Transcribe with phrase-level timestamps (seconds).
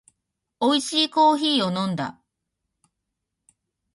[0.59, 2.19] おいしいコーヒーを飲んだ